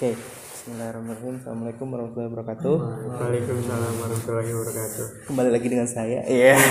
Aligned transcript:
Oke, 0.00 0.16
Bismillahirrahmanirrahim. 0.16 1.44
Assalamualaikum 1.44 1.92
warahmatullahi 1.92 2.32
wabarakatuh. 2.32 2.76
Waalaikumsalam 3.20 3.94
warahmatullahi 4.00 4.52
wabarakatuh. 4.56 5.06
Kembali 5.28 5.50
lagi 5.52 5.68
dengan 5.68 5.84
saya. 5.84 6.24
Iya. 6.24 6.56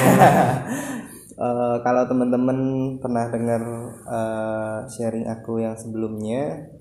Eh, 1.39 1.77
kalau 1.85 2.03
teman-teman 2.09 2.57
pernah 2.97 3.29
dengar 3.29 3.61
eh, 4.01 4.79
sharing 4.89 5.29
aku 5.29 5.61
yang 5.61 5.77
sebelumnya 5.77 6.73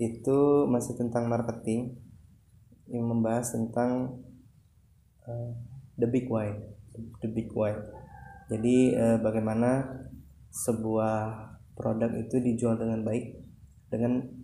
itu 0.00 0.64
masih 0.64 0.96
tentang 0.96 1.28
marketing 1.28 2.00
yang 2.88 3.04
membahas 3.06 3.52
tentang 3.52 4.16
eh, 5.28 5.52
the 6.00 6.08
big 6.08 6.24
why, 6.24 6.56
the 7.20 7.28
big 7.28 7.52
why. 7.52 7.76
Jadi 8.48 8.96
eh, 8.96 9.20
bagaimana 9.20 9.84
sebuah 10.48 11.52
produk 11.76 12.16
itu 12.16 12.40
dijual 12.40 12.80
dengan 12.80 13.04
baik 13.04 13.38
dengan 13.92 14.40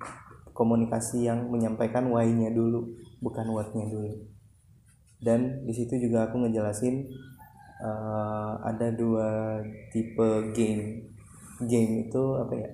komunikasi 0.58 1.30
yang 1.30 1.46
menyampaikan 1.46 2.10
why-nya 2.10 2.50
dulu, 2.50 2.98
bukan 3.22 3.46
what-nya 3.54 3.86
dulu. 3.86 4.10
Dan 5.22 5.62
di 5.62 5.70
situ 5.70 5.94
juga 6.02 6.26
aku 6.26 6.42
ngejelasin 6.42 7.06
eh, 7.78 8.52
ada 8.66 8.90
dua 8.90 9.62
tipe 9.94 10.50
game. 10.50 11.14
Game 11.62 12.10
itu 12.10 12.22
apa 12.34 12.54
ya? 12.58 12.70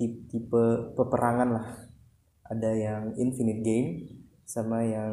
Tipe, 0.00 0.64
peperangan 0.96 1.48
lah. 1.60 1.66
Ada 2.48 2.72
yang 2.72 3.02
infinite 3.20 3.60
game 3.60 3.88
sama 4.48 4.80
yang 4.80 5.12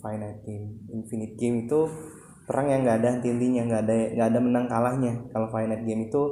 finite 0.00 0.40
game. 0.48 0.80
Infinite 0.88 1.36
game 1.36 1.68
itu 1.68 1.80
perang 2.48 2.72
yang 2.72 2.88
nggak 2.88 3.04
ada 3.04 3.08
henti-hentinya, 3.20 3.62
nggak 3.68 3.82
ada 3.84 3.96
nggak 4.16 4.28
ada 4.32 4.40
menang 4.40 4.66
kalahnya. 4.68 5.12
Kalau 5.28 5.52
finite 5.52 5.84
game 5.84 6.08
itu 6.08 6.22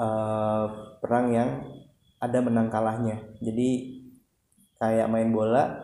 eh, 0.00 0.64
perang 1.04 1.28
yang 1.32 1.71
ada 2.22 2.38
menang 2.38 2.70
kalahnya. 2.70 3.18
Jadi 3.42 3.98
kayak 4.78 5.10
main 5.10 5.34
bola 5.34 5.74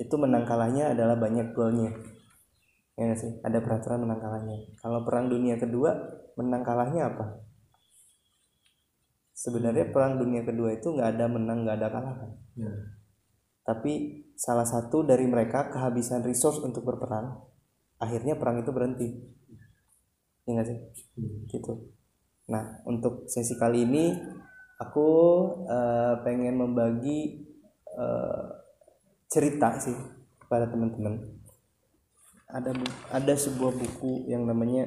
itu 0.00 0.16
menang 0.16 0.48
kalahnya 0.48 0.96
adalah 0.96 1.20
banyak 1.20 1.52
golnya. 1.52 1.92
Ya 2.96 3.12
nggak 3.12 3.20
sih? 3.20 3.32
Ada 3.44 3.60
peraturan 3.60 4.08
menang 4.08 4.24
kalahnya. 4.24 4.56
Kalau 4.80 5.04
perang 5.04 5.28
dunia 5.28 5.60
kedua 5.60 5.92
menang 6.40 6.64
kalahnya 6.64 7.12
apa? 7.12 7.44
Sebenarnya 9.36 9.92
perang 9.92 10.16
dunia 10.16 10.40
kedua 10.40 10.72
itu 10.72 10.88
nggak 10.88 11.20
ada 11.20 11.26
menang 11.28 11.68
nggak 11.68 11.76
ada 11.76 11.88
kalah 11.92 12.14
kan. 12.16 12.30
Ya. 12.56 12.72
Tapi 13.64 14.24
salah 14.40 14.64
satu 14.64 15.04
dari 15.04 15.28
mereka 15.28 15.68
kehabisan 15.68 16.24
resource 16.24 16.60
untuk 16.64 16.84
berperang, 16.84 17.44
akhirnya 18.00 18.40
perang 18.40 18.62
itu 18.64 18.70
berhenti. 18.72 19.08
Ya 20.48 20.64
sih? 20.64 20.78
Gitu. 21.48 21.92
Nah 22.48 22.80
untuk 22.88 23.28
sesi 23.28 23.56
kali 23.56 23.84
ini 23.84 24.16
aku 24.80 25.08
eh, 25.68 26.14
pengen 26.26 26.58
membagi 26.58 27.46
eh, 27.94 28.44
cerita 29.30 29.78
sih 29.78 29.94
kepada 30.40 30.70
teman-teman. 30.70 31.42
Ada 32.54 32.70
ada 33.10 33.34
sebuah 33.34 33.74
buku 33.74 34.30
yang 34.30 34.46
namanya 34.46 34.86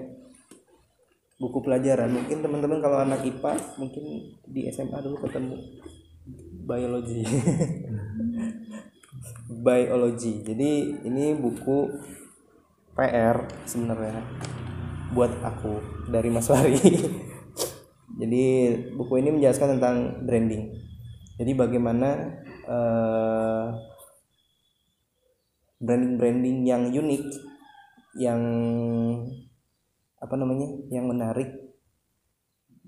buku 1.37 1.59
pelajaran. 1.61 2.11
Mungkin 2.11 2.39
teman-teman 2.39 2.79
kalau 2.79 3.03
anak 3.03 3.27
IPA 3.27 3.53
mungkin 3.77 4.03
di 4.47 4.71
SMA 4.71 4.97
dulu 5.03 5.27
ketemu 5.27 5.55
biologi. 6.63 7.21
biologi. 9.65 10.33
Jadi 10.43 10.71
ini 11.05 11.35
buku 11.35 11.91
PR 12.97 13.45
sebenarnya 13.69 14.23
buat 15.13 15.31
aku 15.43 16.07
dari 16.09 16.29
Mas 16.31 16.49
Wari. 16.49 16.75
Jadi 18.17 18.43
buku 18.97 19.13
ini 19.21 19.29
menjelaskan 19.29 19.77
tentang 19.77 20.25
branding. 20.25 20.73
Jadi 21.37 21.51
bagaimana 21.53 22.09
eh, 22.65 23.65
branding-branding 25.77 26.65
yang 26.65 26.89
unik, 26.89 27.23
yang 28.17 28.41
apa 30.17 30.33
namanya, 30.33 30.67
yang 30.89 31.05
menarik 31.05 31.49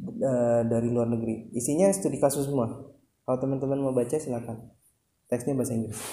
eh, 0.01 0.61
dari 0.65 0.89
luar 0.89 1.05
negeri. 1.13 1.53
Isinya 1.53 1.93
studi 1.93 2.17
kasus 2.17 2.49
semua. 2.49 2.89
Kalau 3.21 3.37
teman-teman 3.37 3.77
mau 3.77 3.93
baca 3.93 4.17
silakan. 4.17 4.73
Teksnya 5.29 5.53
bahasa 5.53 5.77
Inggris. 5.77 5.99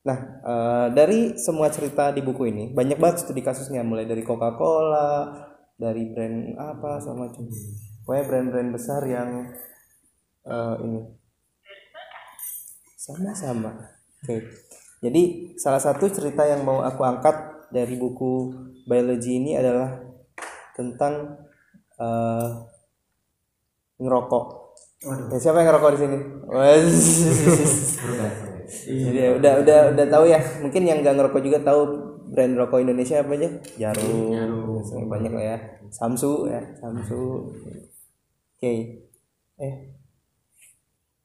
Nah, 0.00 0.16
eh, 0.40 0.86
dari 0.96 1.36
semua 1.36 1.68
cerita 1.68 2.08
di 2.08 2.24
buku 2.24 2.48
ini 2.48 2.72
banyak 2.72 2.96
banget 2.96 3.20
studi 3.20 3.44
kasusnya, 3.44 3.84
mulai 3.84 4.08
dari 4.08 4.24
Coca-Cola, 4.24 5.28
dari 5.80 6.12
brand 6.12 6.60
apa 6.60 7.00
sama 7.00 7.32
macam. 7.32 7.48
Pokoknya 8.04 8.24
brand-brand 8.28 8.70
besar 8.76 9.00
yang 9.08 9.48
eh, 10.44 10.76
ini 10.84 11.00
sama-sama. 13.00 13.72
Oke. 14.20 14.44
Jadi 15.00 15.56
salah 15.56 15.80
satu 15.80 16.12
cerita 16.12 16.44
yang 16.44 16.60
mau 16.60 16.84
aku 16.84 17.00
angkat 17.00 17.64
dari 17.72 17.96
buku 17.96 18.52
biologi 18.84 19.40
ini 19.40 19.56
adalah 19.56 19.96
tentang 20.76 21.40
eh, 21.96 22.48
ngerokok. 23.96 24.46
Ya, 25.00 25.38
siapa 25.40 25.64
yang 25.64 25.72
ngerokok 25.72 25.90
di 25.96 26.00
sini? 26.04 26.18
Wes. 26.60 27.00
Jadi 28.84 29.20
udah 29.40 29.52
udah 29.64 29.78
udah 29.96 30.06
tahu 30.12 30.24
ya. 30.28 30.40
Mungkin 30.60 30.82
yang 30.84 31.00
nggak 31.00 31.16
ngerokok 31.16 31.40
juga 31.40 31.58
tahu 31.64 32.09
brand 32.30 32.54
rokok 32.54 32.80
Indonesia 32.86 33.20
apa 33.20 33.34
aja? 33.34 33.48
Jarum. 33.76 34.30
Banyak 35.10 35.32
lah 35.34 35.44
ya. 35.44 35.58
Samsu 35.90 36.46
ya, 36.46 36.62
Samsu. 36.78 37.50
Oke. 38.56 38.72
Eh. 39.58 39.74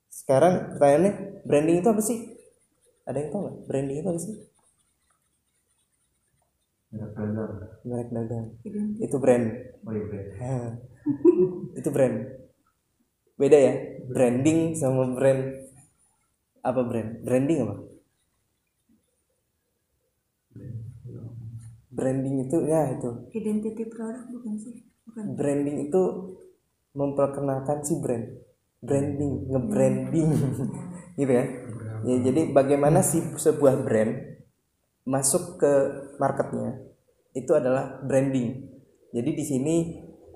Sekarang 0.10 0.74
pertanyaannya, 0.74 1.14
branding 1.46 1.78
itu 1.86 1.90
apa 1.94 2.02
sih? 2.02 2.20
Ada 3.06 3.22
yang 3.22 3.30
tahu 3.30 3.42
nggak? 3.46 3.56
Branding 3.70 3.98
itu 4.02 4.10
apa 4.10 4.20
sih? 4.20 4.36
Merek 7.86 8.10
dagang. 8.10 8.46
Itu 8.98 9.16
brand. 9.22 9.46
Hah. 10.42 10.70
itu 11.78 11.90
brand. 11.94 12.16
Beda 13.36 13.58
ya? 13.60 13.74
Branding 14.10 14.74
sama 14.74 15.12
brand 15.14 15.70
apa 16.66 16.82
brand? 16.82 17.10
Branding 17.22 17.60
apa? 17.68 17.76
Branding 21.96 22.52
itu 22.52 22.58
ya 22.68 22.92
itu. 22.92 23.32
identity 23.32 23.88
produk 23.88 24.28
bukan 24.28 24.60
sih 24.60 24.84
bukan 25.08 25.32
Branding 25.40 25.88
itu 25.88 26.04
memperkenalkan 26.96 27.84
si 27.84 28.00
brand. 28.00 28.26
Branding, 28.84 29.52
nge-branding. 29.52 30.30
gitu 31.20 31.32
kan? 31.32 31.48
Ya, 32.06 32.16
jadi 32.22 32.52
bagaimana 32.52 33.00
si 33.02 33.24
sebuah 33.24 33.82
brand 33.88 34.36
masuk 35.06 35.62
ke 35.62 35.72
marketnya 36.18 36.82
itu 37.36 37.52
adalah 37.52 38.00
branding. 38.04 38.68
Jadi 39.12 39.30
di 39.32 39.44
sini 39.46 39.76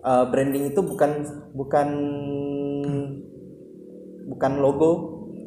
uh, 0.03 0.28
branding 0.28 0.72
itu 0.72 0.81
bukan 0.84 1.12
bukan 1.56 1.88
bukan 4.30 4.53
logo, 4.62 4.91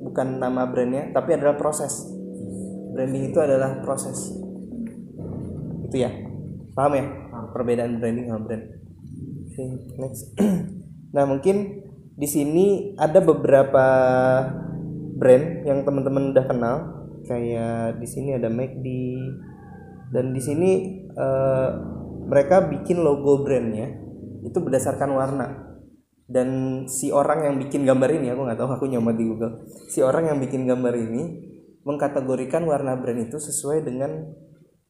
bukan 0.05 0.43
nama 0.43 0.69
brandnya, 0.69 1.12
tapi 1.15 1.37
adalah 1.37 1.55
proses. 1.55 2.09
Branding 2.93 3.33
itu 3.33 3.39
adalah 3.41 3.81
proses. 3.81 4.42
Itu 5.93 6.09
ya, 6.09 6.11
paham 6.73 6.97
ya? 6.97 7.05
Perbedaan 7.53 8.01
branding 8.01 8.33
sama 8.33 8.41
brand. 8.49 8.65
Oke, 9.45 9.65
next. 10.01 10.33
nah 11.15 11.29
mungkin 11.29 11.85
di 12.17 12.25
sini 12.25 12.97
ada 12.97 13.21
beberapa 13.21 13.87
brand 15.21 15.69
yang 15.69 15.85
teman-teman 15.85 16.33
udah 16.33 16.45
kenal, 16.49 16.77
kayak 17.29 18.01
di 18.01 18.09
sini 18.09 18.41
ada 18.41 18.49
McD, 18.49 18.89
dan 20.17 20.33
di 20.33 20.41
sini 20.41 20.71
eh, 21.13 21.69
mereka 22.25 22.73
bikin 22.73 23.05
logo 23.05 23.45
brandnya 23.45 23.93
itu 24.45 24.59
berdasarkan 24.61 25.11
warna 25.13 25.77
dan 26.29 26.49
si 26.89 27.13
orang 27.13 27.45
yang 27.45 27.55
bikin 27.61 27.85
gambar 27.85 28.09
ini 28.17 28.33
aku 28.33 28.41
nggak 28.49 28.59
tahu 28.59 28.71
aku 28.73 28.85
nyomot 28.88 29.12
di 29.12 29.25
Google 29.29 29.69
si 29.93 30.00
orang 30.00 30.33
yang 30.33 30.38
bikin 30.41 30.65
gambar 30.65 30.95
ini 30.97 31.23
mengkategorikan 31.85 32.62
warna 32.65 32.97
brand 32.97 33.27
itu 33.27 33.37
sesuai 33.37 33.85
dengan 33.85 34.33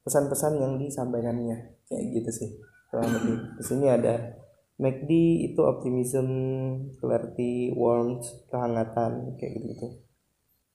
pesan-pesan 0.02 0.58
yang 0.58 0.78
disampaikannya. 0.78 1.78
Kayak 1.88 2.04
gitu 2.14 2.30
sih 2.30 2.50
kurang 2.92 3.10
lebih. 3.10 3.36
Di 3.58 3.64
sini 3.64 3.86
ada 3.88 4.42
McD 4.82 5.10
itu 5.52 5.60
optimism 5.62 6.26
clarity 6.98 7.70
warmth 7.76 8.50
kehangatan 8.50 9.38
kayak 9.38 9.52
gitu 9.58 9.66
gitu 9.72 9.86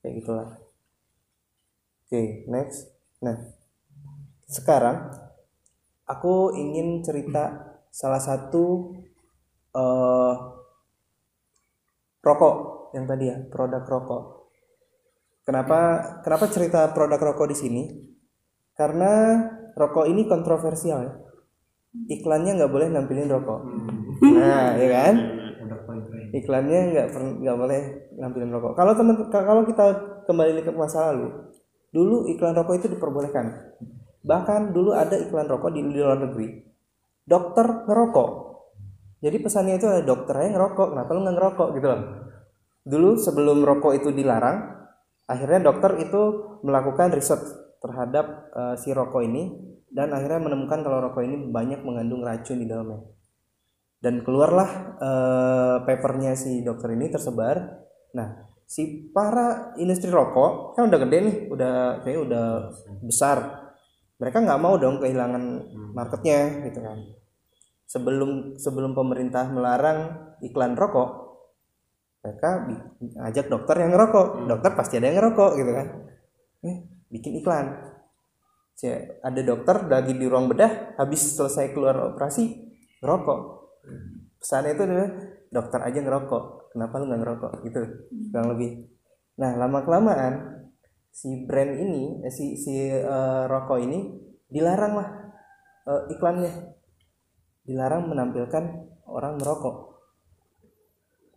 kayak 0.01 0.13
gitulah. 0.23 0.49
Oke 2.07 2.47
next. 2.47 2.87
Nah 3.19 3.35
sekarang 4.47 5.11
aku 6.07 6.55
ingin 6.55 7.03
cerita 7.03 7.75
salah 7.91 8.23
satu 8.23 8.95
eh 9.75 10.35
rokok 12.23 12.55
yang 12.95 13.03
tadi 13.03 13.27
ya 13.27 13.37
produk 13.51 13.83
rokok. 13.83 14.23
Kenapa 15.43 15.79
kenapa 16.23 16.45
cerita 16.47 16.91
produk 16.95 17.19
rokok 17.19 17.51
di 17.51 17.57
sini 17.59 17.83
karena 18.77 19.11
rokok 19.73 20.05
ini 20.05 20.29
kontroversial 20.29 20.99
ya. 21.01 21.13
Iklannya 22.13 22.61
nggak 22.61 22.71
boleh 22.71 22.87
nampilin 22.93 23.25
rokok. 23.25 23.59
Nah 24.21 24.77
ya 24.77 24.87
kan? 24.93 25.15
Iklannya 26.31 26.79
nggak 26.93 27.07
nggak 27.41 27.57
boleh 27.57 27.81
nampilin 28.21 28.53
rokok. 28.53 28.77
Kalau 28.77 28.93
teman 28.93 29.15
kalau 29.33 29.65
kita 29.65 29.85
kembali 30.29 30.61
ke 30.61 30.71
masa 30.71 31.09
lalu 31.11 31.33
dulu 31.89 32.29
iklan 32.29 32.53
rokok 32.53 32.77
itu 32.77 32.87
diperbolehkan. 32.93 33.73
Bahkan 34.21 34.77
dulu 34.77 34.93
ada 34.93 35.17
iklan 35.17 35.49
rokok 35.49 35.73
di, 35.73 35.81
di 35.81 35.97
luar 35.97 36.21
negeri. 36.21 36.61
Dokter 37.25 37.89
ngerokok. 37.89 38.29
Jadi 39.17 39.37
pesannya 39.41 39.81
itu 39.81 39.89
ada 39.89 40.05
dokternya 40.05 40.53
ngerokok 40.53 40.87
kenapa 40.93 41.09
lu 41.17 41.19
nggak 41.25 41.35
ngerokok? 41.41 41.67
Gitu 41.73 41.87
loh. 41.89 42.01
Dulu 42.85 43.09
sebelum 43.17 43.57
rokok 43.65 43.97
itu 43.97 44.13
dilarang 44.13 44.77
akhirnya 45.27 45.59
dokter 45.65 45.97
itu 45.99 46.21
melakukan 46.61 47.11
riset 47.11 47.66
terhadap 47.83 48.51
eh, 48.53 48.75
si 48.79 48.93
rokok 48.93 49.21
ini 49.23 49.53
dan 49.87 50.11
akhirnya 50.11 50.43
menemukan 50.43 50.83
kalau 50.83 50.99
rokok 51.09 51.23
ini 51.23 51.49
banyak 51.49 51.81
mengandung 51.81 52.21
racun 52.21 52.59
di 52.61 52.67
dalamnya. 52.67 53.01
Dan 53.97 54.21
keluarlah 54.21 54.69
eh, 54.99 55.77
papernya 55.85 56.37
si 56.37 56.61
dokter 56.61 56.93
ini 56.93 57.09
tersebar. 57.09 57.57
Nah 58.13 58.47
si 58.67 59.09
para 59.15 59.71
industri 59.79 60.11
rokok 60.11 60.75
kan 60.75 60.91
udah 60.91 60.99
gede 61.07 61.17
nih 61.23 61.35
udah 61.49 61.73
kayak 62.03 62.19
udah 62.27 62.45
besar. 63.01 63.67
Mereka 64.17 64.43
nggak 64.43 64.61
mau 64.61 64.75
dong 64.81 64.97
kehilangan 64.99 65.43
marketnya 65.93 66.67
gitu 66.67 66.81
kan. 66.81 66.97
Sebelum 67.87 68.59
sebelum 68.59 68.91
pemerintah 68.91 69.47
melarang 69.47 70.33
iklan 70.43 70.75
rokok 70.75 71.27
mereka 72.27 72.67
ajak 73.31 73.47
dokter 73.47 73.75
yang 73.79 73.95
ngerokok. 73.95 74.51
Dokter 74.51 74.71
pasti 74.75 74.99
ada 74.99 75.07
yang 75.07 75.17
ngerokok 75.23 75.51
gitu 75.63 75.71
kan. 75.71 75.87
Eh, 76.67 76.77
bikin 77.11 77.41
iklan. 77.43 77.95
Ada 79.25 79.41
dokter 79.41 79.89
lagi 79.89 80.13
di 80.13 80.25
ruang 80.29 80.53
bedah 80.53 80.99
habis 81.01 81.33
selesai 81.33 81.73
keluar 81.73 82.13
operasi 82.13 82.53
ngerokok. 83.01 83.39
Pesannya 84.37 84.77
itu 84.77 84.83
adalah 84.85 85.09
dokter 85.49 85.79
aja 85.81 85.99
ngerokok. 86.03 86.43
Kenapa 86.77 86.93
lu 87.01 87.05
nggak 87.09 87.21
ngerokok? 87.25 87.51
Gitu 87.65 87.81
kurang 88.29 88.47
lebih. 88.53 88.85
Nah 89.41 89.51
lama 89.57 89.79
kelamaan 89.81 90.33
si 91.09 91.49
brand 91.49 91.73
ini 91.73 92.21
eh, 92.21 92.29
si 92.29 92.53
si 92.53 92.77
eh, 92.93 93.43
rokok 93.49 93.81
ini 93.81 94.13
dilarang 94.45 94.93
lah 94.93 95.09
eh, 95.89 96.13
iklannya. 96.13 96.53
Dilarang 97.65 98.07
menampilkan 98.13 98.63
orang 99.09 99.41
merokok 99.41 99.87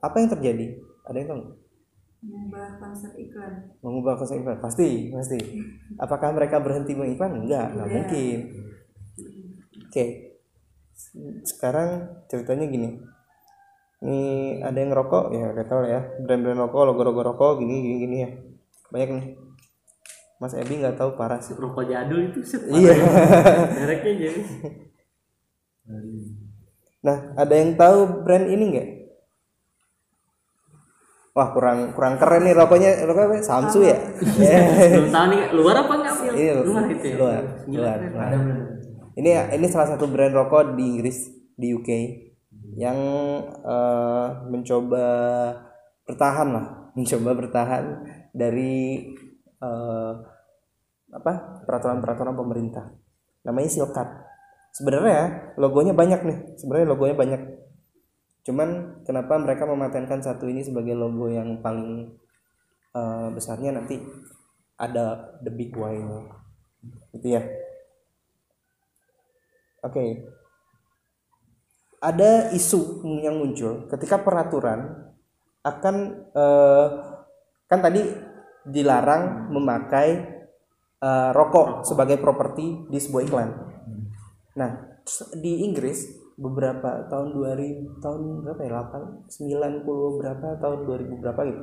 apa 0.01 0.17
yang 0.17 0.33
terjadi? 0.33 0.67
Ada 1.05 1.17
yang 1.21 1.29
tahu? 1.29 1.43
Mengubah 2.21 2.77
konsep 2.77 3.13
iklan. 3.17 3.53
Mengubah 3.81 4.15
konsep 4.21 4.37
iklan? 4.45 4.61
Pasti 4.61 5.09
pasti. 5.09 5.41
Apakah 5.97 6.37
mereka 6.37 6.61
berhenti 6.61 6.93
mengiklan? 6.93 7.45
Enggak 7.45 7.73
nggak 7.73 7.89
mungkin. 7.89 8.39
Oke. 9.89 10.05
Sekarang 11.49 12.21
ceritanya 12.29 12.69
gini. 12.69 13.01
Ini 14.01 14.21
ada 14.65 14.77
yang 14.77 14.93
ngerokok? 14.93 15.25
Ya 15.33 15.53
udah 15.53 15.67
tahu 15.69 15.83
ya. 15.89 16.01
Brand-brand 16.25 16.61
rokok 16.69 16.83
logo-logo 16.93 17.21
rokok 17.25 17.65
gini 17.65 17.75
gini 17.81 17.97
gini 18.05 18.17
ya. 18.21 18.31
Banyak 18.93 19.11
nih. 19.17 19.27
Mas 20.41 20.57
Ebi 20.57 20.81
nggak 20.81 20.97
tahu 21.01 21.17
parah 21.17 21.41
sih. 21.41 21.57
Rokok 21.57 21.89
jadul 21.89 22.33
itu 22.33 22.41
set 22.45 22.69
iya. 22.69 22.97
Mereknya 23.81 24.13
jadi. 24.29 24.43
Nah 27.01 27.33
ada 27.33 27.55
yang 27.57 27.81
tahu 27.81 28.25
brand 28.25 28.45
ini 28.45 28.65
nggak 28.77 28.89
wah 31.41 31.57
kurang 31.57 31.97
kurang 31.97 32.21
keren 32.21 32.45
nih 32.45 32.53
rokoknya 32.53 33.09
rokoknya 33.09 33.29
apa? 33.33 33.37
Samsu 33.41 33.81
ya 33.81 33.97
belum 34.93 35.09
tahu 35.09 35.27
nih 35.33 35.43
luar 35.57 35.75
apa 35.81 35.93
enggak? 35.97 36.15
Iya, 36.37 36.53
luar 36.61 36.85
itu 36.93 37.07
ya 37.09 37.17
luar, 37.17 37.43
luar, 37.65 37.99
luar. 38.13 38.31
Ini 39.17 39.31
ini 39.57 39.67
salah 39.73 39.97
satu 39.97 40.05
brand 40.05 40.37
rokok 40.37 40.77
di 40.77 40.85
Inggris, 40.85 41.33
di 41.57 41.73
UK 41.73 41.91
yang 42.77 42.99
eh, 43.65 44.29
mencoba 44.53 45.07
bertahan 46.05 46.49
lah, 46.53 46.67
mencoba 46.97 47.31
bertahan 47.33 47.85
dari 48.37 49.09
eh, 49.65 50.13
apa 51.11 51.33
peraturan-peraturan 51.65 52.37
pemerintah. 52.37 52.85
Namanya 53.49 53.73
Silkat. 53.73 54.09
Sebenarnya 54.71 55.57
logonya 55.59 55.97
banyak 55.97 56.21
nih, 56.23 56.39
sebenarnya 56.61 56.87
logonya 56.87 57.17
banyak. 57.17 57.41
Cuman 58.45 59.03
kenapa 59.05 59.37
mereka 59.37 59.69
mematenkan 59.69 60.25
satu 60.25 60.49
ini 60.49 60.65
sebagai 60.65 60.97
logo 60.97 61.29
yang 61.29 61.61
paling 61.61 62.09
eh, 62.97 63.29
besarnya 63.33 63.77
nanti 63.77 64.01
ada 64.81 65.37
the 65.45 65.53
big 65.53 65.77
Y-nya. 65.77 66.25
Gitu 67.13 67.37
ya. 67.37 67.43
Oke. 69.85 70.29
Ada 72.01 72.49
isu 72.57 73.05
yang 73.21 73.37
muncul 73.37 73.85
ketika 73.93 74.25
peraturan 74.25 75.13
akan 75.61 75.97
eh, 76.33 76.87
kan 77.69 77.81
tadi 77.85 78.01
dilarang 78.65 79.53
memakai 79.53 80.09
eh, 80.97 81.31
rokok 81.37 81.85
sebagai 81.85 82.17
properti 82.17 82.89
di 82.89 82.97
sebuah 82.97 83.23
iklan. 83.29 83.51
Nah, 84.57 84.71
di 85.37 85.65
Inggris 85.65 86.20
beberapa 86.41 87.05
tahun 87.13 87.37
2000 87.37 88.01
tahun 88.01 88.21
berapa 88.49 88.61
ya 88.65 88.71
8 88.73 89.29
90 89.29 90.19
berapa 90.25 90.47
tahun 90.57 90.79
2000 90.89 91.21
berapa 91.21 91.41
gitu. 91.45 91.63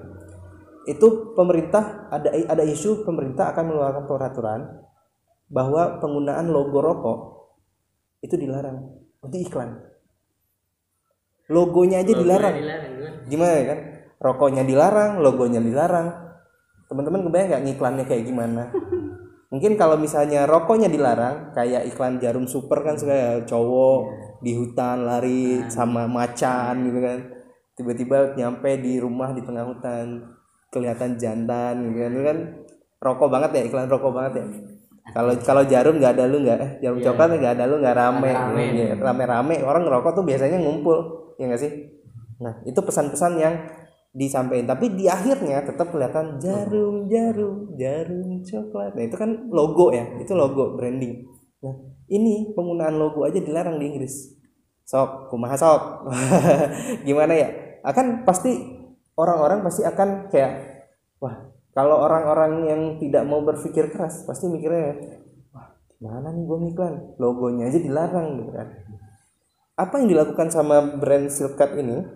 Itu 0.87 1.07
pemerintah 1.33 2.07
ada 2.13 2.29
ada 2.29 2.63
isu 2.63 3.01
pemerintah 3.01 3.51
akan 3.51 3.73
mengeluarkan 3.73 4.03
peraturan 4.05 4.61
bahwa 5.49 5.97
penggunaan 5.97 6.53
logo 6.53 6.79
rokok 6.79 7.19
itu 8.21 8.37
dilarang 8.37 9.01
untuk 9.19 9.41
iklan. 9.41 9.81
Logonya 11.49 12.05
aja 12.05 12.13
dilarang. 12.13 12.55
dilarang 12.59 12.93
Gimana 13.27 13.53
ya 13.57 13.65
kan? 13.73 13.79
Rokoknya 14.17 14.63
dilarang, 14.67 15.11
logonya 15.23 15.63
dilarang. 15.63 16.07
Teman-teman 16.87 17.23
kebayang 17.27 17.47
nggak 17.51 17.63
ngiklannya 17.65 18.03
kayak 18.05 18.23
gimana? 18.27 18.63
Mungkin 19.51 19.79
kalau 19.79 19.95
misalnya 19.95 20.43
rokoknya 20.43 20.91
dilarang, 20.91 21.55
kayak 21.55 21.87
iklan 21.87 22.19
jarum 22.19 22.51
super 22.51 22.83
kan 22.83 22.99
suka 22.99 23.47
cowok 23.47 24.26
di 24.41 24.51
hutan 24.53 25.05
lari 25.05 25.65
sama 25.69 26.05
macan 26.05 26.85
gitu 26.87 26.99
kan. 27.01 27.19
Tiba-tiba 27.77 28.33
nyampe 28.33 28.81
di 28.81 28.97
rumah 28.97 29.33
di 29.33 29.41
tengah 29.45 29.65
hutan, 29.69 30.25
kelihatan 30.73 31.17
jantan 31.17 31.73
gitu 31.87 31.97
kan. 32.01 32.11
Itu 32.13 32.23
kan 32.25 32.37
rokok 33.01 33.29
banget 33.29 33.49
ya, 33.53 33.61
iklan 33.69 33.89
rokok 33.89 34.11
banget 34.13 34.33
ya. 34.41 34.45
Kalau 35.07 35.31
kalau 35.39 35.63
jarum 35.63 36.03
nggak 36.03 36.19
ada 36.19 36.25
lu 36.27 36.43
nggak, 36.43 36.59
eh, 36.59 36.71
jarum 36.83 36.99
coklat 36.99 37.39
nggak 37.39 37.53
ada 37.55 37.63
lu 37.63 37.79
nggak 37.79 37.95
rame, 37.95 38.31
Iya, 38.75 38.99
rame-rame 38.99 39.63
orang 39.63 39.87
ngerokok 39.87 40.11
tuh 40.19 40.25
biasanya 40.27 40.59
ngumpul, 40.59 40.97
ya 41.39 41.47
nggak 41.47 41.61
sih? 41.63 41.71
Nah 42.43 42.59
itu 42.67 42.75
pesan-pesan 42.75 43.31
yang 43.39 43.55
disampaikan, 44.11 44.75
tapi 44.75 44.97
di 44.97 45.07
akhirnya 45.07 45.63
tetap 45.63 45.93
kelihatan 45.93 46.41
jarum, 46.43 47.07
jarum, 47.07 47.71
jarum 47.79 48.43
coklat. 48.43 48.91
Nah 48.99 49.03
itu 49.07 49.15
kan 49.15 49.29
logo 49.47 49.95
ya, 49.95 50.03
itu 50.19 50.33
logo 50.35 50.75
branding. 50.75 51.23
Nah 51.63 51.75
ini 52.11 52.53
penggunaan 52.53 52.95
logo 52.97 53.25
aja 53.25 53.41
dilarang 53.41 53.81
di 53.81 53.85
Inggris. 53.89 54.37
Sok, 54.87 55.27
kumaha 55.27 55.59
sok, 55.59 56.07
gimana 57.07 57.33
ya? 57.35 57.49
Akan 57.83 58.23
pasti 58.23 58.55
orang-orang 59.19 59.59
pasti 59.59 59.83
akan 59.83 60.31
kayak, 60.31 60.53
wah 61.19 61.51
kalau 61.75 62.07
orang-orang 62.07 62.71
yang 62.71 62.81
tidak 62.95 63.27
mau 63.27 63.43
berpikir 63.43 63.91
keras 63.91 64.23
pasti 64.23 64.47
mikirnya, 64.47 64.95
wah 65.51 65.75
gimana 65.99 66.31
nih 66.31 66.43
gue 66.47 66.57
iklan, 66.71 66.95
logonya 67.19 67.67
aja 67.67 67.79
dilarang 67.83 68.39
gitu 68.39 68.51
kan. 68.55 68.67
Apa 69.75 69.99
yang 69.99 70.07
dilakukan 70.07 70.55
sama 70.55 70.79
brand 70.79 71.27
Silkat 71.27 71.75
ini? 71.75 72.07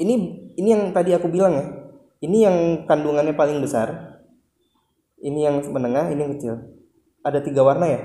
Ini 0.00 0.14
ini 0.56 0.68
yang 0.70 0.96
tadi 0.96 1.12
aku 1.12 1.28
bilang 1.28 1.54
ya. 1.60 1.66
Ini 2.18 2.38
yang 2.42 2.56
kandungannya 2.90 3.36
paling 3.36 3.62
besar. 3.62 4.18
Ini 5.18 5.38
yang 5.50 5.56
menengah, 5.70 6.10
ini 6.10 6.20
yang 6.26 6.32
kecil. 6.34 6.77
Ada 7.22 7.42
tiga 7.42 7.66
warna 7.66 7.86
ya. 7.90 8.00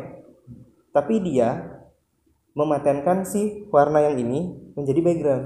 Tapi 0.94 1.22
dia 1.22 1.74
mematenkan 2.54 3.26
si 3.26 3.66
warna 3.74 4.02
yang 4.02 4.18
ini 4.18 4.54
menjadi 4.78 5.00
background. 5.02 5.46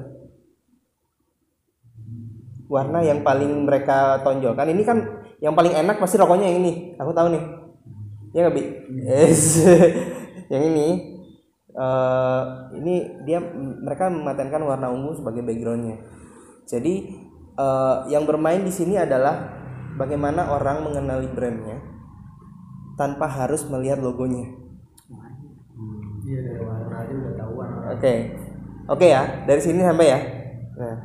Warna 2.67 2.99
yang 2.99 3.23
paling 3.23 3.63
mereka 3.63 4.19
tonjolkan 4.27 4.67
ini 4.67 4.83
kan 4.83 5.23
yang 5.39 5.55
paling 5.55 5.71
enak 5.71 6.03
pasti 6.03 6.19
rokoknya 6.19 6.51
yang 6.51 6.59
ini. 6.63 6.71
Aku 6.99 7.15
tahu 7.15 7.31
nih. 7.31 7.43
Ya 8.35 8.39
nggak 8.43 8.55
bi? 8.55 8.63
Yes. 9.07 9.63
yang 10.51 10.63
ini 10.67 11.15
eh 11.77 12.41
ini 12.73 13.21
dia 13.23 13.37
mereka 13.83 14.09
mematenkan 14.09 14.65
warna 14.65 14.91
ungu 14.91 15.15
sebagai 15.15 15.45
backgroundnya. 15.47 16.03
Jadi 16.67 16.93
eh, 17.55 17.95
yang 18.11 18.27
bermain 18.27 18.59
di 18.59 18.73
sini 18.73 18.99
adalah 18.99 19.55
bagaimana 19.95 20.51
orang 20.51 20.83
mengenali 20.83 21.31
brandnya 21.31 21.76
tanpa 22.97 23.29
harus 23.29 23.61
melihat 23.69 24.01
logonya. 24.01 24.49
iya 26.27 26.43
dari 26.43 26.59
warna 26.59 26.95
aja 27.07 27.13
udah 27.13 27.33
tahuan. 27.39 27.69
Oke, 27.95 28.13
oke 28.89 29.05
ya 29.07 29.47
dari 29.47 29.61
sini 29.63 29.79
sampai 29.79 30.07
ya. 30.11 30.19
Nah, 30.75 30.97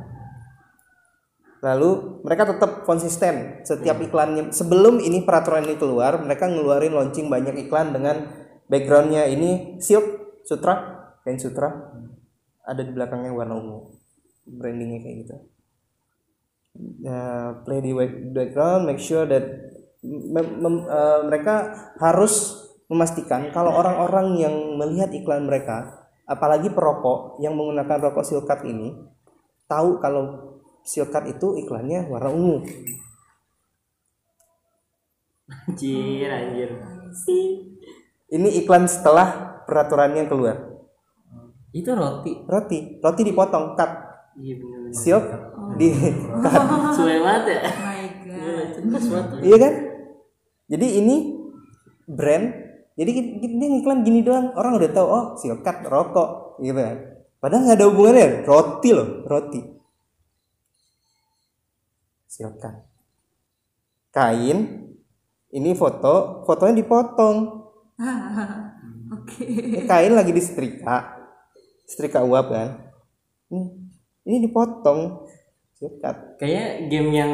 lalu 1.63 2.19
mereka 2.27 2.43
tetap 2.49 2.83
konsisten. 2.83 3.63
Setiap 3.63 4.03
iklannya 4.03 4.51
sebelum 4.51 4.99
ini 4.99 5.23
peraturan 5.23 5.63
ini 5.63 5.79
keluar 5.79 6.19
mereka 6.19 6.51
ngeluarin 6.51 6.91
launching 6.91 7.31
banyak 7.31 7.55
iklan 7.69 7.95
dengan 7.95 8.27
backgroundnya 8.67 9.29
ini 9.31 9.79
silk 9.79 10.43
sutra 10.43 11.07
kain 11.23 11.39
sutra. 11.39 11.93
Ada 12.67 12.83
di 12.83 12.91
belakangnya 12.91 13.31
warna 13.31 13.55
ungu. 13.55 13.95
Brandingnya 14.43 14.99
kayak 14.99 15.17
gitu. 15.23 15.35
Nah, 17.05 17.63
play 17.63 17.79
di 17.79 17.91
wa- 17.95 18.23
background 18.33 18.89
make 18.89 18.99
sure 18.99 19.23
that 19.29 19.72
mem- 20.03 20.55
mem- 20.59 20.85
eh, 20.85 21.19
mereka 21.25 21.55
harus 21.97 22.59
memastikan 22.91 23.49
kalau 23.49 23.71
orang-orang 23.73 24.35
yang 24.37 24.55
melihat 24.75 25.09
iklan 25.09 25.47
mereka 25.47 26.03
apalagi 26.23 26.69
perokok 26.69 27.39
yang 27.39 27.55
menggunakan 27.55 28.11
rokok 28.11 28.23
silkat 28.23 28.63
ini 28.63 28.93
tahu 29.65 29.97
kalau 29.97 30.55
silkat 30.83 31.31
itu 31.31 31.55
iklannya 31.57 32.05
warna 32.07 32.29
ungu 32.29 32.59
Anjir, 35.43 36.29
anjir. 36.31 36.69
ini 38.31 38.49
iklan 38.63 38.87
setelah 38.87 39.59
peraturannya 39.67 40.25
keluar 40.25 40.57
Itu 41.73 41.91
roti. 41.93 42.45
roti 42.47 42.99
roti 42.99 43.21
dipotong 43.23 43.73
cut 43.75 43.91
Iya 44.33 44.53
bener. 44.57 44.79
silk 44.93 45.25
di 45.77 45.89
cut 46.43 46.63
Suwe 46.93 47.17
banget 47.21 47.43
ya. 47.53 47.59
Oh 47.65 47.77
my 47.81 48.01
god. 49.03 49.25
Iya 49.41 49.57
kan? 49.57 49.73
Jadi 50.67 50.87
ini 50.99 51.15
brand. 52.07 52.45
Jadi 52.93 53.11
dia 53.41 53.67
ngiklan 53.73 54.05
gini 54.05 54.21
doang. 54.21 54.53
Orang 54.53 54.77
udah 54.77 54.89
tahu 54.93 55.07
oh 55.07 55.25
silkat 55.39 55.81
rokok 55.87 56.61
gitu 56.61 56.77
kan. 56.77 56.97
Padahal 57.43 57.61
nggak 57.67 57.77
ada 57.77 57.87
hubungannya. 57.91 58.27
Roti 58.47 58.89
loh, 58.95 59.09
roti. 59.27 59.61
Silkat. 62.29 62.75
Kain. 64.13 64.59
Ini 65.53 65.69
foto, 65.77 66.41
fotonya 66.47 66.81
dipotong. 66.81 67.37
Oke. 69.13 69.45
Ini 69.45 69.85
kain 69.85 70.13
lagi 70.17 70.33
disetrika. 70.33 71.19
Setrika 71.85 72.25
uap 72.25 72.47
kan. 72.49 72.69
Ini, 73.53 73.61
ini 74.25 74.37
dipotong. 74.49 75.29
Silkat. 75.77 76.39
Kayaknya 76.41 76.65
game 76.89 77.09
yang 77.11 77.33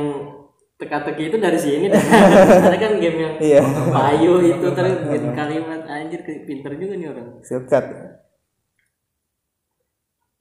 teka-teki 0.79 1.23
itu 1.27 1.37
dari 1.37 1.59
sini. 1.59 1.85
Ada 2.65 2.77
kan 2.79 2.93
game 2.97 3.19
yang 3.19 3.35
Iya. 3.35 3.61
payu 3.91 4.39
itu 4.39 4.67
terus 4.71 4.95
bikin 5.03 5.35
kalimat 5.35 5.83
anjir 5.91 6.23
pinter 6.23 6.71
juga 6.79 6.93
nih 6.95 7.07
orang. 7.11 7.27
Silkat. 7.43 7.83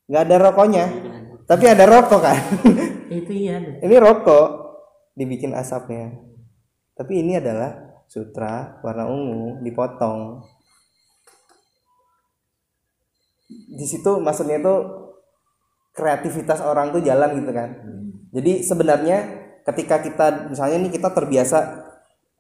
Nggak 0.09 0.23
ada 0.25 0.37
rokoknya. 0.41 0.85
Tapi 1.45 1.65
ada 1.69 1.85
rokok 1.85 2.21
kan. 2.23 2.39
itu 3.19 3.33
iya. 3.35 3.61
ada. 3.61 3.83
ini 3.85 3.97
rokok 4.01 4.47
dibikin 5.19 5.53
asapnya. 5.53 6.17
Tapi 6.97 7.21
ini 7.21 7.37
adalah 7.37 8.01
sutra 8.09 8.81
warna 8.81 9.05
ungu 9.11 9.61
dipotong. 9.61 10.41
Di 13.49 13.85
situ 13.85 14.17
maksudnya 14.23 14.61
itu 14.61 14.75
kreativitas 15.93 16.63
orang 16.63 16.95
tuh 16.95 17.03
jalan 17.05 17.37
gitu 17.43 17.51
kan. 17.53 17.69
Jadi 18.33 18.65
sebenarnya 18.65 19.48
ketika 19.69 20.01
kita 20.01 20.27
misalnya 20.49 20.89
nih 20.89 20.93
kita 20.97 21.13
terbiasa 21.13 21.59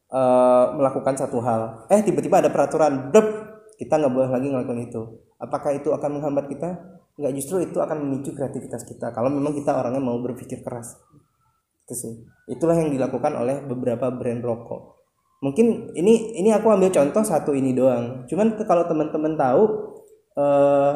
eh, 0.08 0.64
melakukan 0.74 1.14
satu 1.20 1.38
hal, 1.44 1.84
eh 1.92 2.00
tiba-tiba 2.00 2.40
ada 2.40 2.50
peraturan, 2.50 3.12
blep, 3.12 3.26
kita 3.76 4.00
nggak 4.00 4.12
boleh 4.12 4.30
lagi 4.32 4.48
ngelakuin 4.48 4.88
itu. 4.88 5.02
Apakah 5.38 5.76
itu 5.76 5.92
akan 5.92 6.18
menghambat 6.18 6.48
kita? 6.48 6.98
Nggak 7.18 7.32
justru 7.36 7.62
itu 7.62 7.78
akan 7.78 8.02
memicu 8.02 8.32
kreativitas 8.32 8.82
kita. 8.88 9.12
Kalau 9.12 9.28
memang 9.28 9.52
kita 9.52 9.74
orangnya 9.74 10.00
mau 10.00 10.16
berpikir 10.18 10.62
keras 10.64 10.98
itu 11.88 11.94
sih 11.96 12.14
itulah 12.52 12.76
yang 12.76 12.92
dilakukan 12.92 13.32
oleh 13.32 13.64
beberapa 13.64 14.12
brand 14.12 14.44
rokok 14.44 15.00
mungkin 15.40 15.96
ini 15.96 16.36
ini 16.36 16.52
aku 16.52 16.68
ambil 16.68 16.92
contoh 16.92 17.24
satu 17.24 17.56
ini 17.56 17.72
doang 17.72 18.28
cuman 18.28 18.60
kalau 18.68 18.84
teman-teman 18.84 19.40
tahu 19.40 19.64
eh 20.36 20.92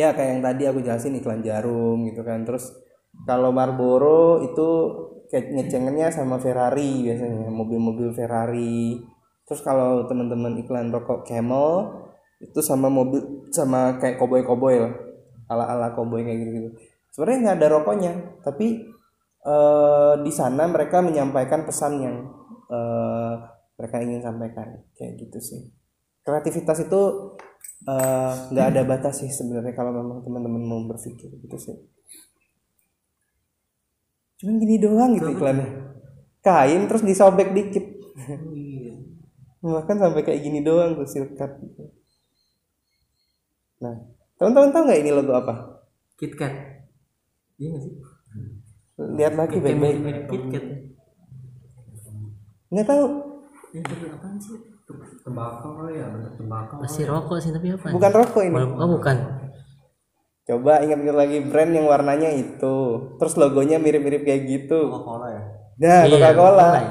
ya 0.00 0.16
kayak 0.16 0.30
yang 0.32 0.42
tadi 0.42 0.62
aku 0.64 0.80
jelasin 0.80 1.20
iklan 1.20 1.44
jarum 1.44 2.08
gitu 2.08 2.24
kan 2.24 2.40
terus 2.48 2.72
kalau 3.22 3.54
Marlboro 3.54 4.42
itu 4.42 4.68
kayak 5.30 5.50
ngecengennya 5.50 6.12
sama 6.12 6.36
Ferrari 6.42 7.06
biasanya 7.06 7.48
mobil-mobil 7.48 8.12
Ferrari. 8.12 9.00
Terus 9.44 9.60
kalau 9.64 10.08
teman-teman 10.08 10.56
iklan 10.60 10.92
rokok 10.92 11.28
Camel 11.28 12.00
itu 12.40 12.60
sama 12.60 12.92
mobil 12.92 13.48
sama 13.54 13.96
kayak 14.02 14.20
koboi-koboi 14.20 14.76
lah. 14.82 14.94
Ala-ala 15.48 15.96
koboi 15.96 16.24
kayak 16.24 16.38
gitu-gitu. 16.44 16.68
Sebenarnya 17.12 17.38
nggak 17.40 17.58
ada 17.60 17.68
rokoknya 17.72 18.12
tapi 18.44 18.66
eh, 19.44 20.14
di 20.20 20.32
sana 20.32 20.68
mereka 20.68 21.00
menyampaikan 21.00 21.64
pesan 21.64 21.92
yang 22.00 22.16
eh, 22.68 23.34
mereka 23.80 23.96
ingin 24.04 24.20
sampaikan. 24.20 24.84
Kayak 24.96 25.12
gitu 25.24 25.38
sih. 25.40 25.60
Kreativitas 26.24 26.84
itu 26.84 27.02
eh, 27.88 28.32
nggak 28.52 28.66
ada 28.76 28.82
batas 28.84 29.24
sih 29.24 29.30
sebenarnya 29.32 29.72
kalau 29.72 29.92
memang 29.96 30.20
teman-teman 30.24 30.62
mau 30.62 30.80
berpikir 30.84 31.32
gitu 31.40 31.56
sih 31.56 31.93
cuman 34.42 34.54
gini 34.58 34.76
doang 34.82 35.10
gitu 35.14 35.30
iklannya 35.30 35.68
kain 36.44 36.84
terus 36.90 37.02
disobek 37.06 37.54
dikit 37.54 37.86
bahkan 39.64 39.96
sampai 39.96 40.20
kayak 40.20 40.44
gini 40.44 40.60
doang 40.60 40.92
tuh 40.92 41.08
silkat 41.08 41.56
gitu. 41.64 41.88
nah 43.80 43.96
teman-teman 44.36 44.70
tahu 44.74 44.82
nggak 44.84 45.00
ini 45.00 45.10
logo 45.14 45.32
apa 45.32 45.54
KitKat. 46.14 46.54
Iya 47.58 47.68
nggak 47.74 47.82
sih? 47.82 47.94
lihat 49.18 49.34
lagi 49.34 49.56
baik-baik 49.58 50.30
KitKat. 50.30 50.64
nggak 52.70 52.86
tahu 52.86 53.04
sih? 54.38 54.58
tembakau 55.24 55.70
kali 55.80 55.96
ya 55.96 56.06
bentuk 56.12 56.36
tembakau 56.36 56.76
Masih 56.84 57.08
rokok 57.08 57.38
sih 57.40 57.50
tapi 57.50 57.72
apa? 57.72 57.88
bukan 57.90 58.12
rokok 58.12 58.42
ini 58.44 58.60
Oh 58.78 58.88
bukan. 58.94 59.16
Coba 60.44 60.84
ingat-ingat 60.84 61.16
lagi 61.16 61.38
brand 61.40 61.72
yang 61.72 61.86
warnanya 61.86 62.28
itu. 62.30 62.76
Terus 63.16 63.34
logonya 63.34 63.80
mirip-mirip 63.80 64.22
kayak 64.22 64.42
gitu. 64.44 64.92
Coca-Cola 64.92 65.28
ya 65.28 65.42
Nah, 65.74 66.00
Iya, 66.04 66.12
Coca-Cola. 66.12 66.68
ya. 66.70 66.90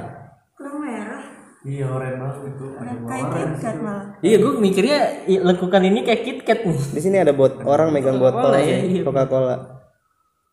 Kurang 0.53 0.77
merah. 0.79 1.21
iya 1.63 1.85
orange 1.87 2.17
banget 2.17 2.37
itu 2.43 2.65
kayak 2.75 3.25
KitKat 3.29 3.77
malah. 3.79 4.05
Iya, 4.19 4.35
gue 4.37 4.53
mikirnya 4.59 4.97
lekukan 5.45 5.83
ini 5.83 5.99
kayak 6.01 6.21
KitKat 6.23 6.59
nih. 6.65 6.79
Di 6.91 6.99
sini 6.99 7.17
ada 7.17 7.31
bot 7.31 7.61
orang 7.63 7.89
megang 7.89 8.17
botol 8.17 8.51
Coca-Cola, 8.51 8.59
ya, 8.59 8.77
iya. 8.81 9.01
Coca-Cola. 9.01 9.55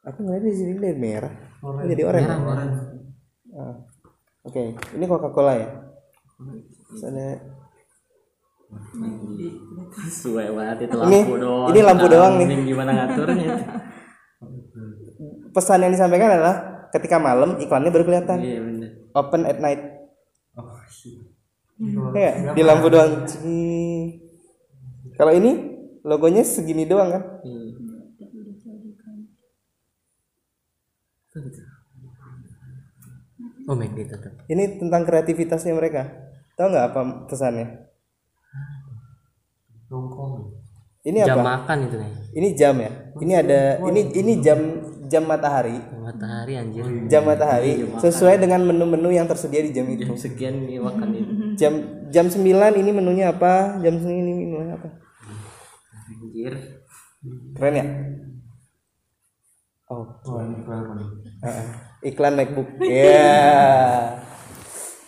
Aku 0.07 0.19
ngeliat 0.23 0.45
di 0.45 0.55
sini 0.55 0.73
dia 0.77 0.93
merah. 0.93 1.35
Ini 1.61 1.89
jadi 1.89 2.03
oranye. 2.05 2.29
Merah, 2.29 2.41
merah. 2.41 2.69
Ah. 3.51 3.75
Oke, 4.43 4.63
ini 4.77 5.05
Coca-Cola 5.05 5.53
ya. 5.57 5.69
Ada 7.01 7.27
Suwe 10.11 10.45
banget 10.55 10.87
itu 10.87 10.97
Ini- 10.97 11.25
lampu 11.27 11.37
doang. 11.39 11.69
ini 11.71 11.81
lampu 11.83 12.07
doang 12.07 12.33
nih. 12.39 12.47
Ini 12.47 12.65
Gimana 12.71 12.91
ngaturnya? 12.95 13.55
pesan 15.55 15.83
yang 15.83 15.93
disampaikan 15.93 16.31
adalah 16.31 16.87
ketika 16.95 17.19
malam 17.19 17.59
iklannya 17.59 17.91
baru 17.91 18.05
kelihatan. 18.07 18.39
Iya 18.39 18.59
bener. 18.63 18.91
Open 19.15 19.43
at 19.47 19.59
night. 19.59 19.83
oh 20.61 22.13
iya 22.13 22.53
di 22.55 22.63
lampu 22.63 22.87
doang. 22.93 23.25
Kalau 25.17 25.33
ini 25.35 25.53
logonya 26.07 26.47
segini 26.47 26.87
doang 26.87 27.11
kan? 27.13 27.23
Iya. 27.43 27.59
Oh. 33.71 33.79
Ini 34.51 34.83
tentang 34.83 35.07
kreativitasnya 35.07 35.79
mereka. 35.79 36.11
Tahu 36.59 36.75
nggak 36.75 36.87
apa 36.91 37.01
pesannya? 37.31 37.90
Ini 41.01 41.25
Jam 41.25 41.41
apa? 41.41 41.65
makan 41.65 41.77
itu 41.89 41.97
nih. 41.97 42.13
Ini 42.31 42.49
jam 42.55 42.75
ya. 42.77 42.91
Ini 43.19 43.33
ada 43.41 43.61
ini 43.89 44.01
ini 44.15 44.33
jam 44.45 44.59
jam 45.11 45.25
matahari. 45.27 45.75
Matahari 45.97 46.55
anjir. 46.61 46.85
Jam 47.09 47.25
matahari 47.27 47.89
sesuai 47.99 48.37
dengan 48.39 48.63
menu-menu 48.69 49.09
yang 49.11 49.25
tersedia 49.27 49.65
di 49.65 49.73
jam 49.73 49.89
itu. 49.89 50.07
Jam 50.07 50.15
sekian 50.21 50.69
nih 50.69 50.79
makan 50.79 51.09
ini. 51.11 51.27
Jam 51.61 51.73
jam 52.09 52.25
9 52.31 52.41
ini 52.81 52.91
menunya 52.95 53.33
apa? 53.37 53.77
Jam 53.85 54.01
9 54.01 54.07
ini 54.09 54.33
menunya 54.49 54.81
apa? 54.81 54.89
Anjir. 56.09 56.55
Keren 57.53 57.75
ya? 57.77 57.87
Oh, 59.91 60.07
oh 60.07 60.39
ini 60.41 60.57
keren 60.63 60.95
nih 60.97 61.09
Heeh. 61.43 61.67
iklan 62.15 62.35
MacBook. 62.39 62.69
Iya. 62.81 63.45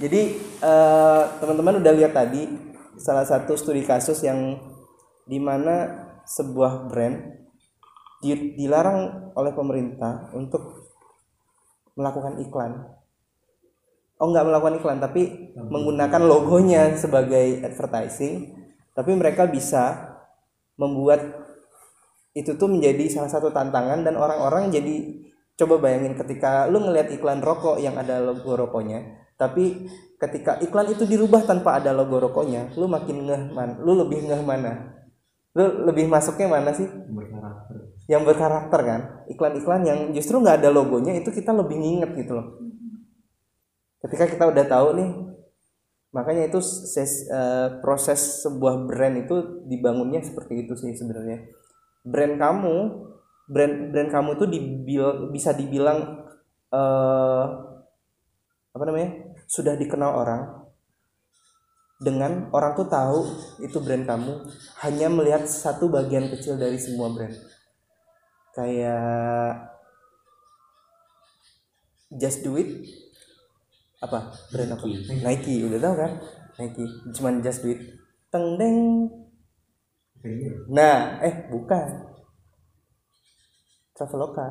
Jadi 0.02 0.22
eh, 0.58 1.22
teman-teman 1.38 1.78
udah 1.78 1.92
lihat 1.94 2.12
tadi 2.12 2.50
salah 2.98 3.22
satu 3.24 3.54
studi 3.54 3.86
kasus 3.86 4.20
yang 4.26 4.58
di 5.26 5.38
mana 5.38 6.06
sebuah 6.26 6.86
brand 6.90 7.16
di- 8.22 8.54
dilarang 8.54 9.32
oleh 9.34 9.52
pemerintah 9.52 10.30
untuk 10.34 10.92
melakukan 11.98 12.38
iklan. 12.40 12.72
Oh 14.22 14.30
nggak 14.30 14.46
melakukan 14.46 14.78
iklan 14.78 14.98
tapi 15.02 15.52
menggunakan 15.56 16.22
logonya 16.22 16.94
sebagai 16.94 17.66
advertising. 17.66 18.54
Tapi 18.92 19.10
mereka 19.16 19.48
bisa 19.48 20.14
membuat 20.76 21.42
itu 22.32 22.56
tuh 22.56 22.68
menjadi 22.68 23.12
salah 23.12 23.28
satu 23.28 23.52
tantangan 23.52 24.04
dan 24.04 24.16
orang-orang 24.16 24.72
jadi 24.72 25.20
coba 25.60 25.84
bayangin 25.84 26.16
ketika 26.16 26.64
lu 26.66 26.80
ngelihat 26.80 27.12
iklan 27.12 27.44
rokok 27.44 27.76
yang 27.76 27.92
ada 28.00 28.24
logo 28.24 28.56
rokoknya 28.56 29.28
tapi 29.36 29.84
ketika 30.16 30.56
iklan 30.64 30.88
itu 30.88 31.04
dirubah 31.04 31.44
tanpa 31.44 31.76
ada 31.76 31.92
logo 31.92 32.16
rokoknya 32.16 32.72
lu 32.80 32.88
makin 32.88 33.28
ngeh 33.28 33.42
man 33.52 33.76
lu 33.84 34.00
lebih 34.00 34.24
ngeh 34.24 34.40
mana 34.40 35.01
lu 35.52 35.84
lebih 35.88 36.08
masuknya 36.08 36.48
mana 36.48 36.72
sih? 36.72 36.88
Berdarah 36.88 37.68
yang 38.10 38.26
berkarakter 38.26 38.80
kan? 38.82 39.00
Iklan-iklan 39.30 39.82
yang 39.86 39.98
justru 40.16 40.40
nggak 40.40 40.64
ada 40.64 40.70
logonya 40.72 41.14
itu 41.14 41.30
kita 41.30 41.52
lebih 41.54 41.78
nginget 41.78 42.10
gitu 42.18 42.32
loh. 42.34 42.46
Ketika 44.02 44.26
kita 44.26 44.44
udah 44.50 44.64
tahu 44.66 44.88
nih 44.98 45.10
makanya 46.12 46.52
itu 46.52 46.60
ses- 46.60 47.24
eh, 47.30 47.80
proses 47.80 48.44
sebuah 48.44 48.84
brand 48.84 49.16
itu 49.24 49.64
dibangunnya 49.64 50.20
seperti 50.20 50.66
itu 50.66 50.74
sih 50.76 50.92
sebenarnya. 50.92 51.48
Brand 52.02 52.34
kamu 52.36 52.76
brand 53.48 53.74
brand 53.92 54.10
kamu 54.10 54.30
tuh 54.40 54.48
dibil, 54.50 55.30
bisa 55.30 55.52
dibilang 55.54 56.26
eh 56.72 57.46
apa 58.72 58.84
namanya? 58.88 59.36
Sudah 59.46 59.76
dikenal 59.76 60.10
orang 60.16 60.61
dengan 62.02 62.50
orang 62.50 62.74
tuh 62.74 62.90
tahu 62.90 63.18
itu 63.62 63.78
brand 63.78 64.02
kamu 64.02 64.34
hanya 64.82 65.06
melihat 65.06 65.46
satu 65.46 65.86
bagian 65.86 66.26
kecil 66.34 66.58
dari 66.58 66.76
semua 66.76 67.14
brand. 67.14 67.32
Kayak 68.52 69.72
just 72.12 72.42
do 72.42 72.58
it 72.58 72.68
apa? 74.02 74.34
Brand 74.50 74.74
apa? 74.74 74.84
Nike. 75.22 75.62
Udah 75.64 75.78
tahu 75.78 75.94
kan? 75.94 76.12
Nike 76.58 76.84
cuman 77.14 77.38
just 77.40 77.62
do 77.62 77.70
it. 77.70 77.80
Teng 78.28 78.58
deng. 78.58 79.08
Nah 80.68 81.22
eh 81.22 81.46
bukan. 81.48 82.10
Traveloka. 83.94 84.44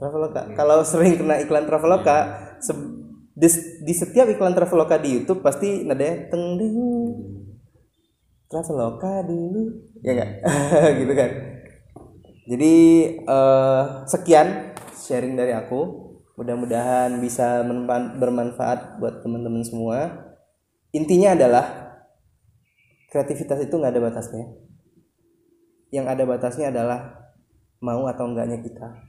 Traveloka. 0.00 0.40
Kalau 0.56 0.80
sering 0.80 1.20
kena 1.20 1.36
iklan 1.44 1.68
Traveloka 1.68 2.16
se- 2.64 3.07
di, 3.38 3.48
di 3.86 3.94
setiap 3.94 4.26
iklan 4.26 4.50
Traveloka 4.50 4.98
di 4.98 5.14
YouTube 5.14 5.46
pasti 5.46 5.86
nadanya 5.86 6.26
teng 6.26 6.58
deng 6.58 6.78
Traveloka 8.50 9.22
dulu. 9.22 9.94
Ya 10.02 10.18
enggak 10.18 10.30
gitu 11.04 11.12
kan. 11.14 11.30
Jadi 12.48 12.74
eh, 13.22 13.82
sekian 14.10 14.74
sharing 14.98 15.38
dari 15.38 15.54
aku. 15.54 16.10
Mudah-mudahan 16.38 17.18
bisa 17.18 17.66
bermanfaat 18.18 19.02
buat 19.02 19.26
teman-teman 19.26 19.62
semua. 19.66 20.30
Intinya 20.94 21.34
adalah 21.34 21.66
kreativitas 23.10 23.58
itu 23.66 23.74
nggak 23.74 23.92
ada 23.92 24.02
batasnya. 24.02 24.46
Yang 25.90 26.06
ada 26.14 26.22
batasnya 26.24 26.66
adalah 26.70 27.26
mau 27.82 28.06
atau 28.06 28.30
enggaknya 28.30 28.62
kita. 28.62 29.02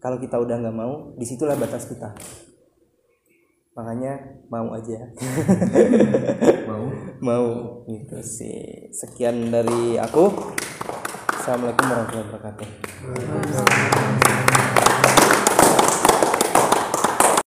Kalau 0.00 0.16
kita 0.16 0.40
udah 0.40 0.56
nggak 0.56 0.76
mau 0.76 1.12
di 1.20 1.24
situlah 1.28 1.54
batas 1.54 1.84
kita 1.84 2.16
makanya 3.80 4.12
mau 4.52 4.68
aja. 4.76 5.00
Mau? 6.68 6.84
Mau 7.24 7.48
gitu 7.88 8.20
sih. 8.20 8.92
Sekian 8.92 9.48
dari 9.48 9.96
aku. 9.96 10.28
Assalamualaikum 11.40 11.88
warahmatullahi 11.88 12.28
wabarakatuh 12.28 14.09